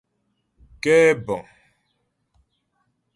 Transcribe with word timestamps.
Kɛ́bə̀ŋ. 0.83 1.43